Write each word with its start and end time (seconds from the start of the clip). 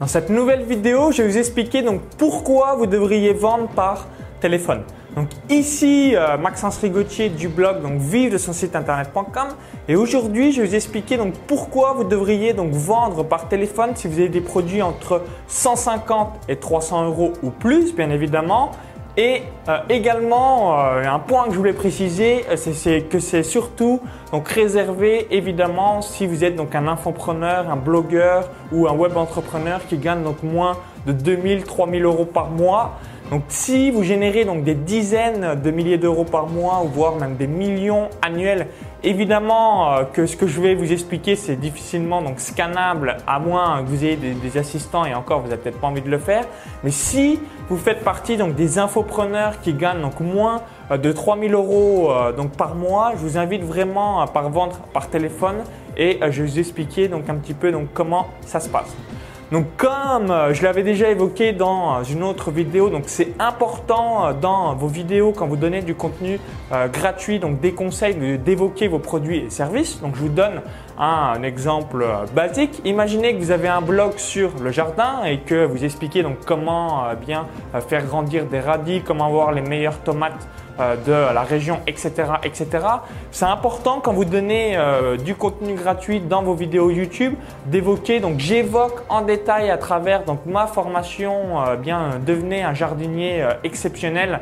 Dans 0.00 0.06
cette 0.06 0.30
nouvelle 0.30 0.62
vidéo, 0.62 1.12
je 1.12 1.20
vais 1.20 1.28
vous 1.28 1.36
expliquer 1.36 1.82
donc 1.82 2.00
pourquoi 2.16 2.74
vous 2.74 2.86
devriez 2.86 3.34
vendre 3.34 3.68
par 3.68 4.08
téléphone. 4.40 4.80
Donc 5.14 5.28
ici, 5.50 6.16
euh, 6.16 6.38
Maxence 6.38 6.78
Rigotier 6.78 7.28
du 7.28 7.48
blog 7.48 7.82
donc 7.82 8.00
vive 8.00 8.32
de 8.32 8.38
son 8.38 8.54
site 8.54 8.74
internet.com 8.74 9.48
et 9.88 9.96
aujourd'hui, 9.96 10.52
je 10.52 10.62
vais 10.62 10.68
vous 10.68 10.74
expliquer 10.74 11.18
donc 11.18 11.34
pourquoi 11.46 11.92
vous 11.92 12.04
devriez 12.04 12.54
donc 12.54 12.70
vendre 12.72 13.24
par 13.24 13.48
téléphone 13.48 13.90
si 13.94 14.08
vous 14.08 14.14
avez 14.14 14.30
des 14.30 14.40
produits 14.40 14.80
entre 14.80 15.22
150 15.48 16.44
et 16.48 16.56
300 16.56 17.04
euros 17.04 17.34
ou 17.42 17.50
plus, 17.50 17.94
bien 17.94 18.08
évidemment. 18.08 18.70
Et 19.16 19.42
euh, 19.68 19.78
également, 19.88 20.78
euh, 20.78 21.04
un 21.04 21.18
point 21.18 21.46
que 21.46 21.52
je 21.52 21.58
voulais 21.58 21.72
préciser, 21.72 22.44
euh, 22.48 22.56
c'est 22.56 23.02
que 23.02 23.18
c'est 23.18 23.42
surtout 23.42 24.00
donc 24.30 24.48
réservé 24.48 25.26
évidemment 25.32 26.00
si 26.00 26.28
vous 26.28 26.44
êtes 26.44 26.54
donc 26.54 26.76
un 26.76 26.86
infopreneur, 26.86 27.68
un 27.68 27.76
blogueur 27.76 28.48
ou 28.70 28.86
un 28.86 28.92
web 28.92 29.16
entrepreneur 29.16 29.80
qui 29.88 29.98
gagne 29.98 30.22
donc 30.22 30.44
moins 30.44 30.76
de 31.06 31.12
2000, 31.12 31.64
3000 31.64 32.04
euros 32.04 32.24
par 32.24 32.50
mois. 32.50 33.00
Donc 33.32 33.42
si 33.48 33.90
vous 33.90 34.02
générez 34.02 34.44
donc 34.44 34.64
des 34.64 34.74
dizaines 34.74 35.60
de 35.60 35.70
milliers 35.70 35.98
d'euros 35.98 36.24
par 36.24 36.48
mois 36.48 36.82
ou 36.84 36.88
voire 36.88 37.16
même 37.16 37.36
des 37.36 37.46
millions 37.46 38.08
annuels, 38.22 38.66
évidemment 39.04 40.04
que 40.12 40.26
ce 40.26 40.36
que 40.36 40.48
je 40.48 40.60
vais 40.60 40.74
vous 40.74 40.90
expliquer 40.92 41.36
c'est 41.36 41.54
difficilement 41.54 42.22
donc 42.22 42.40
scannable 42.40 43.18
à 43.28 43.38
moins 43.38 43.84
que 43.84 43.88
vous 43.88 44.04
ayez 44.04 44.16
des, 44.16 44.58
assistants 44.58 45.04
et 45.04 45.14
encore 45.14 45.40
vous 45.40 45.48
n'avez 45.48 45.62
peut-être 45.62 45.78
pas 45.78 45.86
envie 45.86 46.02
de 46.02 46.10
le 46.10 46.18
faire. 46.18 46.44
Mais 46.82 46.90
si 46.90 47.38
vous 47.70 47.78
faites 47.78 48.02
partie 48.02 48.36
donc 48.36 48.56
des 48.56 48.78
infopreneurs 48.78 49.60
qui 49.60 49.72
gagnent 49.72 50.02
donc 50.02 50.18
moins 50.18 50.62
euh, 50.90 50.98
de 50.98 51.12
3000 51.12 51.54
euros 51.54 52.10
euh, 52.10 52.32
donc 52.32 52.50
par 52.50 52.74
mois, 52.74 53.12
je 53.14 53.20
vous 53.20 53.38
invite 53.38 53.62
vraiment 53.62 54.26
par 54.26 54.50
vendre 54.50 54.78
par 54.92 55.08
téléphone 55.08 55.58
et 55.96 56.18
je 56.20 56.42
vais 56.42 56.48
vous 56.48 56.58
expliquer 56.58 57.08
donc 57.08 57.28
un 57.28 57.36
petit 57.36 57.54
peu 57.54 57.70
donc 57.70 57.88
comment 57.94 58.28
ça 58.44 58.58
se 58.60 58.68
passe. 58.68 58.94
Donc 59.52 59.66
comme 59.76 60.30
euh, 60.30 60.54
je 60.54 60.62
l'avais 60.62 60.84
déjà 60.84 61.10
évoqué 61.10 61.52
dans 61.52 61.96
euh, 61.96 62.02
une 62.04 62.22
autre 62.22 62.52
vidéo, 62.52 62.88
donc 62.88 63.04
c'est 63.06 63.34
important 63.40 64.26
euh, 64.26 64.32
dans 64.32 64.76
vos 64.76 64.86
vidéos 64.86 65.32
quand 65.32 65.48
vous 65.48 65.56
donnez 65.56 65.82
du 65.82 65.94
contenu 65.94 66.38
gratuit, 66.92 67.40
donc 67.40 67.60
des 67.60 67.72
conseils 67.72 68.14
d'évoquer 68.38 68.86
vos 68.86 69.00
produits 69.00 69.38
et 69.38 69.50
services. 69.50 70.00
Donc 70.00 70.14
je 70.14 70.20
vous 70.20 70.28
donne 70.28 70.62
un, 71.00 71.42
exemple 71.42 72.06
basique. 72.34 72.80
Imaginez 72.84 73.34
que 73.34 73.40
vous 73.40 73.50
avez 73.50 73.68
un 73.68 73.80
blog 73.80 74.18
sur 74.18 74.50
le 74.62 74.70
jardin 74.70 75.24
et 75.24 75.38
que 75.38 75.64
vous 75.64 75.84
expliquez 75.84 76.22
donc 76.22 76.36
comment 76.46 77.04
bien 77.26 77.46
faire 77.88 78.04
grandir 78.04 78.44
des 78.44 78.60
radis, 78.60 79.00
comment 79.02 79.26
avoir 79.26 79.52
les 79.52 79.62
meilleures 79.62 79.98
tomates 79.98 80.46
euh, 80.80 80.96
de 80.96 81.34
la 81.34 81.42
région, 81.42 81.80
etc. 81.86 82.12
etc. 82.42 82.68
C'est 83.32 83.44
important 83.44 84.00
quand 84.00 84.12
vous 84.12 84.24
donnez 84.24 84.76
euh, 84.76 85.16
du 85.16 85.34
contenu 85.34 85.74
gratuit 85.74 86.20
dans 86.20 86.42
vos 86.42 86.54
vidéos 86.54 86.90
YouTube 86.90 87.34
d'évoquer, 87.66 88.20
donc 88.20 88.38
j'évoque 88.38 89.02
en 89.08 89.20
détail 89.22 89.68
à 89.70 89.76
travers 89.76 90.24
donc, 90.24 90.46
ma 90.46 90.66
formation, 90.66 91.60
euh, 91.60 91.76
bien 91.76 92.12
devenez 92.24 92.62
un 92.62 92.72
jardinier 92.72 93.44
exceptionnel. 93.62 94.40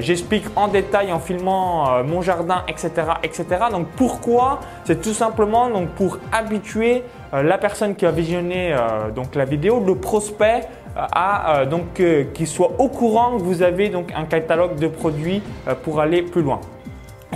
J'explique 0.00 0.44
en 0.54 0.68
détail 0.68 1.12
en 1.12 1.18
filmant 1.18 2.02
mon 2.04 2.20
jardin, 2.20 2.62
etc., 2.68 2.90
etc. 3.22 3.44
Donc 3.70 3.86
pourquoi? 3.96 4.60
C'est 4.84 5.00
tout 5.00 5.14
simplement 5.14 5.70
donc 5.70 5.88
pour 5.90 6.18
habituer 6.30 7.02
la 7.32 7.56
personne 7.56 7.94
qui 7.94 8.04
a 8.04 8.10
visionné 8.10 8.76
donc 9.14 9.34
la 9.34 9.46
vidéo, 9.46 9.82
le 9.84 9.94
prospect 9.94 10.68
à 10.96 11.60
euh, 11.60 11.66
donc 11.66 12.00
euh, 12.00 12.24
qu'il 12.32 12.46
soit 12.46 12.72
au 12.78 12.88
courant 12.88 13.36
que 13.36 13.42
vous 13.42 13.62
avez 13.62 13.88
donc 13.88 14.12
un 14.14 14.24
catalogue 14.24 14.76
de 14.76 14.88
produits 14.88 15.42
euh, 15.68 15.74
pour 15.74 16.00
aller 16.00 16.22
plus 16.22 16.42
loin. 16.42 16.60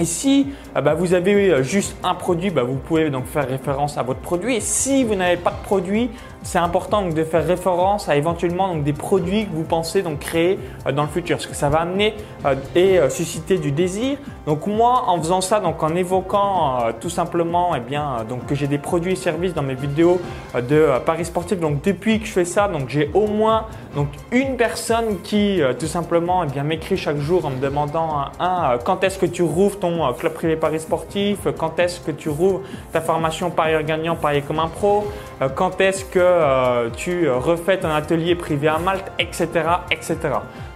Et 0.01 0.05
si 0.05 0.47
bah, 0.73 0.95
vous 0.95 1.15
avez 1.15 1.63
juste 1.65 1.97
un 2.05 2.15
produit, 2.15 2.51
bah, 2.51 2.63
vous 2.63 2.77
pouvez 2.77 3.11
donc 3.11 3.27
faire 3.27 3.47
référence 3.47 3.99
à 3.99 4.03
votre 4.03 4.21
produit. 4.21 4.57
Et 4.57 4.61
si 4.61 5.05
vous 5.05 5.17
n'avez 5.17 5.37
pas 5.37 5.51
de 5.51 5.63
produit, 5.63 6.11
c'est 6.43 6.59
important 6.59 7.03
de 7.03 7.25
faire 7.25 7.47
référence 7.47 8.09
à 8.09 8.17
éventuellement 8.17 8.69
donc, 8.69 8.83
des 8.83 8.93
produits 8.93 9.47
que 9.47 9.55
vous 9.55 9.65
pensez 9.65 10.03
donc 10.03 10.21
créer 10.21 10.59
euh, 10.87 10.93
dans 10.93 11.03
le 11.03 11.09
futur, 11.09 11.37
parce 11.37 11.47
que 11.47 11.55
ça 11.55 11.69
va 11.69 11.81
amener 11.81 12.15
euh, 12.47 12.55
et 12.75 12.99
euh, 12.99 13.11
susciter 13.11 13.59
du 13.59 13.73
désir. 13.73 14.19
Donc 14.47 14.67
moi, 14.67 15.05
en 15.09 15.19
faisant 15.19 15.41
ça, 15.41 15.61
donc 15.61 15.83
en 15.83 15.95
évoquant 15.95 16.79
tout 17.01 17.11
simplement, 17.11 17.75
eh 17.77 17.81
bien, 17.81 18.25
donc 18.29 18.47
que 18.47 18.55
j'ai 18.55 18.67
des 18.67 18.79
produits 18.79 19.13
et 19.13 19.17
services 19.17 19.55
dans 19.55 19.63
mes 19.63 19.75
vidéos 19.75 20.21
de 20.55 20.99
paris 21.05 21.25
sportifs. 21.25 21.61
Donc 21.61 21.83
depuis 21.83 22.21
que 22.21 22.27
je 22.27 22.33
fais 22.33 22.45
ça, 22.45 22.69
j'ai 22.89 23.11
au 23.15 23.27
moins 23.27 23.67
donc 23.95 24.09
une 24.33 24.57
personne 24.57 25.21
qui 25.23 25.61
tout 25.79 25.87
simplement, 25.87 26.45
eh 26.45 26.63
m'écrit 26.63 26.97
chaque 26.97 27.19
jour 27.19 27.45
en 27.45 27.51
me 27.51 27.61
demandant 27.61 28.25
un, 28.41 28.79
quand 28.85 29.05
est-ce 29.05 29.19
que 29.19 29.27
tu 29.27 29.43
rouvres 29.43 29.79
ton 29.79 30.13
club 30.15 30.33
privé 30.33 30.57
paris 30.57 30.81
sportif, 30.81 31.47
quand 31.59 31.79
est-ce 31.79 32.01
que 32.01 32.11
tu 32.11 32.29
rouvres 32.29 32.63
ta 32.93 33.01
formation 33.01 33.51
parieur 33.51 33.83
gagnant, 33.83 34.17
parier 34.17 34.43
comme 34.43 34.59
un 34.59 34.69
pro, 34.69 35.07
quand 35.55 35.81
est-ce 35.81 36.05
que 36.05 36.30
euh, 36.31 36.91
tu 36.91 37.29
refais 37.31 37.79
ton 37.79 37.91
atelier 37.91 38.35
privé 38.35 38.69
à 38.69 38.79
Malte, 38.79 39.11
etc. 39.19 39.49
etc. 39.91 40.17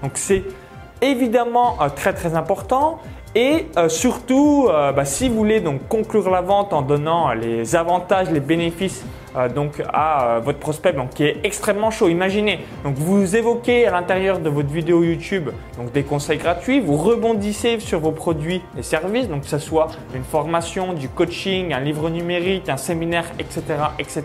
Donc 0.02 0.12
c'est 0.14 0.44
évidemment 1.00 1.76
euh, 1.80 1.88
très 1.88 2.12
très 2.12 2.34
important 2.34 3.00
et 3.34 3.66
euh, 3.76 3.88
surtout, 3.88 4.68
bah, 4.68 5.04
si 5.04 5.28
vous 5.28 5.34
voulez 5.34 5.60
donc 5.60 5.88
conclure 5.88 6.30
la 6.30 6.40
vente 6.40 6.72
en 6.72 6.82
donnant 6.82 7.32
les 7.32 7.74
avantages, 7.74 8.30
les 8.30 8.38
bénéfices 8.38 9.04
euh, 9.36 9.48
donc 9.48 9.82
à 9.92 10.36
euh, 10.36 10.40
votre 10.40 10.60
prospect 10.60 10.92
donc, 10.92 11.10
qui 11.10 11.24
est 11.24 11.38
extrêmement 11.42 11.90
chaud. 11.90 12.08
Imaginez, 12.08 12.60
donc 12.84 12.94
vous 12.94 13.34
évoquez 13.34 13.86
à 13.86 13.90
l'intérieur 13.90 14.38
de 14.38 14.48
votre 14.48 14.68
vidéo 14.68 15.02
YouTube 15.02 15.50
donc 15.76 15.90
des 15.92 16.04
conseils 16.04 16.38
gratuits, 16.38 16.80
vous 16.80 16.96
rebondissez 16.96 17.80
sur 17.80 17.98
vos 17.98 18.12
produits 18.12 18.62
et 18.78 18.82
services, 18.82 19.28
donc 19.28 19.42
que 19.42 19.48
ce 19.48 19.58
soit 19.58 19.88
une 20.14 20.22
formation, 20.22 20.92
du 20.92 21.08
coaching, 21.08 21.72
un 21.72 21.80
livre 21.80 22.10
numérique, 22.10 22.68
un 22.68 22.76
séminaire, 22.76 23.24
etc., 23.40 23.62
etc. 23.98 24.22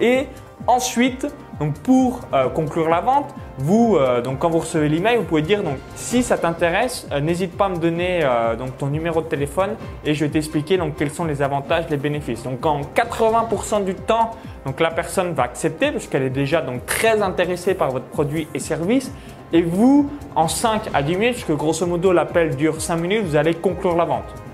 Et 0.00 0.26
ensuite, 0.66 1.26
donc 1.58 1.74
pour 1.80 2.20
euh, 2.32 2.48
conclure 2.48 2.88
la 2.88 3.00
vente, 3.00 3.34
vous, 3.58 3.96
euh, 3.96 4.20
donc 4.20 4.38
quand 4.38 4.48
vous 4.48 4.60
recevez 4.60 4.88
l'email, 4.88 5.16
vous 5.16 5.24
pouvez 5.24 5.42
dire 5.42 5.62
donc 5.62 5.78
si 5.96 6.22
ça 6.22 6.38
t'intéresse, 6.38 7.08
euh, 7.10 7.20
n'hésite 7.20 7.56
pas 7.56 7.66
à 7.66 7.68
me 7.68 7.76
donner 7.76 8.20
donc 8.58 8.76
ton 8.78 8.86
numéro 8.86 9.20
de 9.20 9.26
téléphone 9.26 9.70
et 10.04 10.14
je 10.14 10.24
vais 10.24 10.30
t'expliquer 10.30 10.76
donc 10.76 10.96
quels 10.96 11.10
sont 11.10 11.24
les 11.24 11.42
avantages, 11.42 11.86
les 11.90 11.96
bénéfices. 11.96 12.44
Donc 12.44 12.64
en 12.64 12.82
80% 12.82 13.84
du 13.84 13.94
temps, 13.94 14.30
donc 14.64 14.78
la 14.80 14.90
personne 14.90 15.32
va 15.32 15.44
accepter 15.44 15.90
parce 15.90 16.06
qu'elle 16.06 16.22
est 16.22 16.30
déjà 16.30 16.60
donc 16.60 16.86
très 16.86 17.20
intéressée 17.22 17.74
par 17.74 17.90
votre 17.90 18.06
produit 18.06 18.46
et 18.54 18.58
service. 18.60 19.12
Et 19.52 19.62
vous, 19.62 20.10
en 20.36 20.46
5 20.46 20.90
à 20.92 21.02
10 21.02 21.16
minutes, 21.16 21.32
puisque 21.32 21.56
grosso 21.56 21.86
modo 21.86 22.12
l'appel 22.12 22.54
dure 22.54 22.82
5 22.82 22.96
minutes, 22.96 23.24
vous 23.24 23.36
allez 23.36 23.54
conclure 23.54 23.96
la 23.96 24.04
vente. 24.04 24.47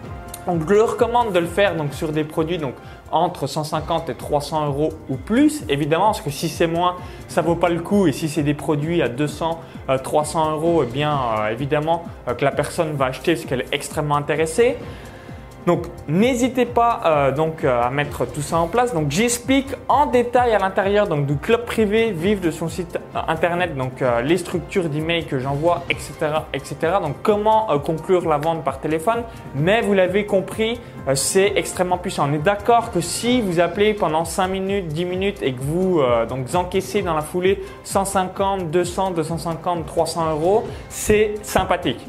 Je 0.46 0.74
leur 0.74 0.92
recommande 0.92 1.32
de 1.32 1.38
le 1.38 1.46
faire 1.46 1.76
donc 1.76 1.94
sur 1.94 2.12
des 2.12 2.24
produits 2.24 2.58
donc 2.58 2.74
entre 3.14 3.46
150 3.46 4.10
et 4.10 4.14
300 4.14 4.66
euros 4.66 4.92
ou 5.08 5.16
plus, 5.16 5.62
évidemment, 5.68 6.06
parce 6.06 6.20
que 6.20 6.30
si 6.30 6.48
c'est 6.48 6.66
moins, 6.66 6.96
ça 7.28 7.42
vaut 7.42 7.54
pas 7.54 7.68
le 7.68 7.80
coup. 7.80 8.06
Et 8.06 8.12
si 8.12 8.28
c'est 8.28 8.42
des 8.42 8.54
produits 8.54 9.02
à 9.02 9.08
200, 9.08 9.60
300 10.02 10.48
euh, 10.48 10.52
euros, 10.52 10.84
eh 10.84 10.90
bien, 10.90 11.16
euh, 11.38 11.48
évidemment, 11.50 12.04
euh, 12.28 12.34
que 12.34 12.44
la 12.44 12.50
personne 12.50 12.92
va 12.94 13.06
acheter 13.06 13.34
parce 13.34 13.46
qu'elle 13.46 13.60
est 13.60 13.72
extrêmement 13.72 14.16
intéressée. 14.16 14.76
Donc 15.66 15.86
n'hésitez 16.08 16.66
pas 16.66 17.32
donc 17.34 17.64
à 17.64 17.88
mettre 17.88 18.26
tout 18.26 18.42
ça 18.42 18.58
en 18.58 18.66
place. 18.66 18.92
Donc 18.92 19.10
j'explique 19.10 19.73
en 19.88 20.06
détail 20.06 20.52
à 20.52 20.58
l'intérieur 20.58 21.06
donc 21.06 21.26
du 21.26 21.36
club 21.36 21.64
privé 21.64 22.10
vive 22.10 22.40
de 22.40 22.50
son 22.50 22.68
site 22.68 22.96
euh, 22.96 23.20
internet 23.28 23.76
donc 23.76 24.02
les 24.22 24.38
structures 24.38 24.88
d'email 24.88 25.26
que 25.26 25.38
j'envoie 25.38 25.82
etc 25.90 26.12
etc. 26.52 26.76
Donc 27.02 27.16
comment 27.22 27.66
conclure 27.80 28.28
la 28.28 28.38
vente 28.38 28.64
par 28.64 28.80
téléphone? 28.80 29.22
Mais 29.54 29.80
vous 29.82 29.94
l'avez 29.94 30.26
compris 30.26 30.80
c'est 31.14 31.52
extrêmement 31.56 31.98
puissant. 31.98 32.28
On 32.30 32.32
est 32.32 32.38
d'accord 32.38 32.90
que 32.90 33.00
si 33.00 33.40
vous 33.42 33.60
appelez 33.60 33.92
pendant 33.94 34.24
5 34.24 34.48
minutes 34.48 34.88
10 34.88 35.04
minutes 35.04 35.42
et 35.42 35.52
que 35.52 35.60
vous 35.60 36.00
donc 36.28 36.54
encaissez 36.54 37.02
dans 37.02 37.14
la 37.14 37.22
foulée 37.22 37.62
150 37.84 38.70
200 38.70 39.10
250 39.12 39.86
300 39.86 40.30
euros 40.30 40.64
c'est 40.88 41.34
sympathique. 41.42 42.00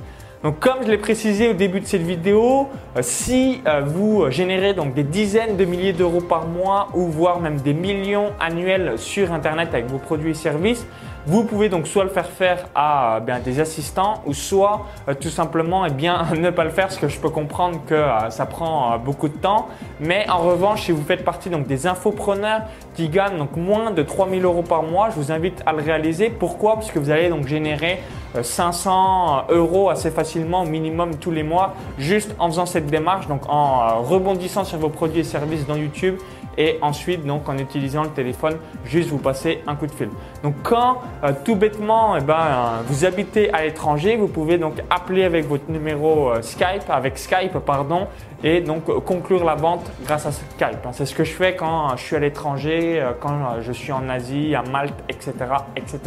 Donc 0.45 0.59
comme 0.59 0.83
je 0.83 0.91
l'ai 0.91 1.00
précisé 1.00 1.50
au 1.50 1.53
début 1.53 1.79
de 1.79 1.88
cette 1.88 2.03
vidéo, 2.03 2.69
euh, 2.95 3.00
si 3.01 3.63
euh, 3.66 3.81
vous 3.83 4.29
générez 4.29 4.75
donc 4.75 4.94
des 4.94 5.01
dizaines 5.01 5.57
de 5.57 5.66
milliers 5.66 5.91
d'euros 5.91 6.22
par 6.22 6.45
mois 6.45 6.89
ou 6.94 7.07
voire 7.07 7.39
même 7.39 7.59
des 7.61 7.73
millions 7.73 8.29
annuels 8.39 9.00
sur 9.00 9.33
Internet 9.33 9.69
avec 9.73 9.88
vos 9.88 9.97
produits 9.97 10.29
et 10.29 10.35
services, 10.35 10.86
vous 11.25 11.45
pouvez 11.45 11.68
donc 11.68 11.88
soit 11.88 12.03
le 12.03 12.12
faire 12.12 12.27
faire 12.27 12.68
à 12.75 13.21
euh, 13.27 13.39
des 13.44 13.59
assistants 13.59 14.21
ou 14.27 14.36
soit 14.36 14.86
tout 15.19 15.31
simplement 15.31 15.83
eh 15.83 15.89
bien, 15.89 16.27
ne 16.38 16.51
pas 16.51 16.63
le 16.63 16.69
faire 16.69 16.89
parce 16.89 17.00
que 17.00 17.07
je 17.07 17.19
peux 17.19 17.31
comprendre 17.31 17.80
que 17.88 18.06
ça 18.30 18.45
prend 18.45 19.00
beaucoup 19.00 19.30
de 19.30 19.38
temps. 19.38 19.68
Mais 20.00 20.30
en 20.30 20.44
revanche, 20.44 20.83
si 20.83 20.91
vous 20.91 21.03
faites 21.03 21.24
partie 21.24 21.50
donc, 21.50 21.65
des 21.65 21.88
infopreneurs 21.88 22.62
qui 22.94 23.09
gagnent 23.09 23.39
donc, 23.39 23.57
moins 23.57 23.89
de 23.89 24.03
3000 24.03 24.45
euros 24.45 24.62
par 24.62 24.83
mois, 24.83 25.09
je 25.09 25.15
vous 25.15 25.31
invite 25.31 25.63
à 25.65 25.74
le 25.74 25.81
réaliser. 25.81 26.30
Pourquoi? 26.30 26.75
Parce 26.75 26.91
que 26.91 27.00
vous 27.00 27.09
allez 27.09 27.30
donc 27.30 27.48
générer 27.48 27.98
500 28.42 29.46
euros 29.50 29.90
assez 29.90 30.12
facilement 30.12 30.64
au 30.64 30.66
minimum 30.66 31.16
tous 31.16 31.32
les 31.32 31.44
mois 31.44 31.74
juste 31.98 32.36
en 32.40 32.48
faisant 32.48 32.66
cette 32.66 32.88
démarche, 32.88 33.28
donc 33.28 33.42
en 33.50 34.02
rebondissant 34.02 34.64
sur 34.64 34.78
vos 34.78 34.90
produits 34.90 35.22
et 35.22 35.24
services 35.24 35.66
dans 35.66 35.76
YouTube 35.76 36.16
et 36.58 36.78
ensuite 36.82 37.26
donc 37.26 37.48
en 37.50 37.58
utilisant 37.58 38.04
le 38.04 38.10
téléphone 38.10 38.58
juste 38.86 39.10
vous 39.10 39.18
passer 39.18 39.62
un 39.68 39.76
coup 39.76 39.88
de 39.88 39.92
fil. 39.92 40.10
Donc 40.44 40.56
quand 40.64 41.02
euh, 41.24 41.32
tout 41.44 41.56
bêtement 41.56 42.16
eh 42.18 42.22
ben, 42.22 42.34
euh, 42.34 42.82
vous 42.88 43.06
habitez 43.06 43.54
à 43.54 43.64
l'étranger, 43.64 44.16
vous 44.16 44.28
pouvez 44.28 44.58
donc 44.58 44.76
appeler 44.90 45.24
avec 45.24 45.48
votre 45.48 45.70
numéro 45.70 46.30
euh, 46.32 46.42
Skype, 46.42 46.90
avec 46.90 47.18
Skype 47.18 47.58
pardon, 47.66 48.08
et 48.45 48.62
donc 48.62 48.86
conclure 49.03 49.44
la 49.44 49.56
vente 49.56 49.92
grâce 50.06 50.25
à 50.25 50.31
Skype. 50.31 50.88
C'est 50.94 51.06
ce 51.06 51.13
que 51.13 51.25
je 51.25 51.33
fais 51.33 51.56
quand 51.56 51.97
je 51.97 52.03
suis 52.03 52.15
à 52.15 52.19
l'étranger, 52.19 53.03
quand 53.19 53.62
je 53.62 53.71
suis 53.74 53.92
en 53.92 54.07
Asie, 54.07 54.56
à 54.56 54.62
Malte, 54.62 54.95
etc. 55.09 55.33
etc. 55.75 56.00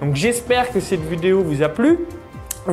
Donc 0.00 0.14
j'espère 0.14 0.70
que 0.72 0.80
cette 0.80 1.02
vidéo 1.02 1.42
vous 1.42 1.62
a 1.62 1.68
plu. 1.68 1.98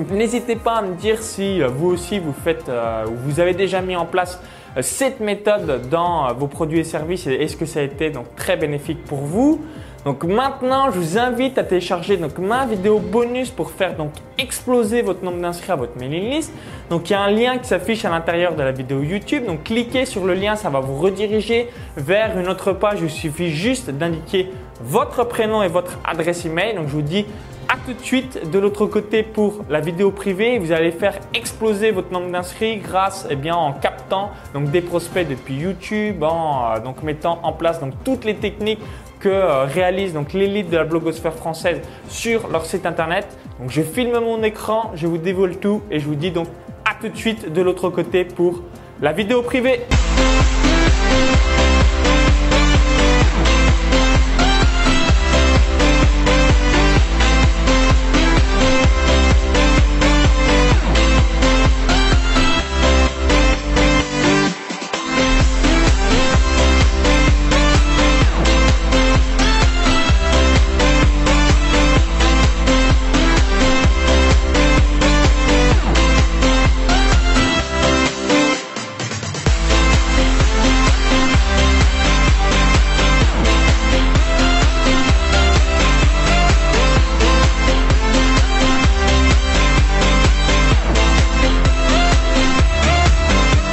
N'hésitez 0.09 0.55
pas 0.55 0.77
à 0.77 0.81
me 0.81 0.95
dire 0.95 1.21
si 1.21 1.61
vous 1.61 1.87
aussi 1.87 2.19
vous 2.19 2.31
faites, 2.31 2.71
ou 3.07 3.15
vous 3.25 3.41
avez 3.41 3.53
déjà 3.53 3.81
mis 3.81 3.97
en 3.97 4.05
place 4.05 4.39
euh, 4.77 4.81
cette 4.81 5.19
méthode 5.19 5.89
dans 5.89 6.29
euh, 6.29 6.33
vos 6.33 6.47
produits 6.47 6.79
et 6.79 6.83
services 6.85 7.27
et 7.27 7.33
est-ce 7.33 7.57
que 7.57 7.65
ça 7.65 7.81
a 7.81 7.83
été 7.83 8.09
donc 8.09 8.35
très 8.35 8.55
bénéfique 8.55 9.03
pour 9.03 9.19
vous? 9.19 9.65
Donc 10.05 10.23
maintenant, 10.23 10.89
je 10.91 10.99
vous 10.99 11.17
invite 11.19 11.57
à 11.59 11.63
télécharger 11.63 12.17
donc 12.17 12.37
ma 12.39 12.65
vidéo 12.65 12.97
bonus 12.97 13.51
pour 13.51 13.69
faire 13.71 13.95
donc 13.95 14.11
exploser 14.37 15.03
votre 15.03 15.23
nombre 15.23 15.39
d'inscrits 15.39 15.71
à 15.71 15.75
votre 15.75 15.97
mailing 15.97 16.31
list. 16.31 16.51
Donc 16.89 17.09
il 17.09 17.13
y 17.13 17.15
a 17.15 17.21
un 17.21 17.29
lien 17.29 17.57
qui 17.59 17.67
s'affiche 17.67 18.03
à 18.03 18.09
l'intérieur 18.09 18.55
de 18.55 18.63
la 18.63 18.71
vidéo 18.71 19.01
YouTube. 19.01 19.45
Donc 19.45 19.63
cliquez 19.63 20.05
sur 20.05 20.25
le 20.25 20.33
lien, 20.33 20.55
ça 20.55 20.69
va 20.69 20.79
vous 20.79 20.97
rediriger 20.97 21.69
vers 21.97 22.37
une 22.39 22.47
autre 22.47 22.73
page. 22.73 22.99
Il 23.01 23.11
suffit 23.11 23.51
juste 23.51 23.91
d'indiquer 23.91 24.49
votre 24.83 25.23
prénom 25.23 25.61
et 25.61 25.67
votre 25.67 25.99
adresse 26.03 26.45
email. 26.45 26.75
Donc 26.75 26.87
je 26.87 26.93
vous 26.93 27.03
dis 27.03 27.27
à 27.69 27.75
tout 27.85 27.93
de 27.93 28.01
suite 28.01 28.49
de 28.51 28.59
l'autre 28.59 28.87
côté 28.87 29.21
pour 29.21 29.63
la 29.69 29.81
vidéo 29.81 30.09
privée. 30.09 30.57
Vous 30.57 30.71
allez 30.71 30.91
faire 30.91 31.19
exploser 31.35 31.91
votre 31.91 32.11
nombre 32.11 32.31
d'inscrits 32.31 32.77
grâce 32.77 33.27
eh 33.29 33.35
bien, 33.35 33.55
en 33.55 33.71
captant 33.71 34.31
donc, 34.53 34.71
des 34.71 34.81
prospects 34.81 35.27
depuis 35.27 35.55
YouTube, 35.55 36.23
en 36.23 36.73
euh, 36.75 36.79
donc, 36.79 37.03
mettant 37.03 37.39
en 37.43 37.53
place 37.53 37.79
donc, 37.79 37.93
toutes 38.03 38.25
les 38.25 38.35
techniques 38.35 38.81
que 39.21 39.29
euh, 39.29 39.63
réalise 39.65 40.13
donc 40.13 40.33
l'élite 40.33 40.69
de 40.69 40.77
la 40.77 40.83
blogosphère 40.83 41.33
française 41.33 41.81
sur 42.09 42.49
leur 42.49 42.65
site 42.65 42.85
internet. 42.85 43.27
Je 43.69 43.81
filme 43.81 44.19
mon 44.19 44.43
écran, 44.43 44.91
je 44.95 45.07
vous 45.07 45.17
dévoile 45.17 45.57
tout 45.57 45.83
et 45.89 45.99
je 45.99 46.05
vous 46.05 46.15
dis 46.15 46.31
donc 46.31 46.47
à 46.83 46.95
tout 46.99 47.09
de 47.09 47.17
suite 47.17 47.53
de 47.53 47.61
l'autre 47.61 47.89
côté 47.89 48.25
pour 48.25 48.63
la 48.99 49.13
vidéo 49.13 49.41
privée. 49.41 49.81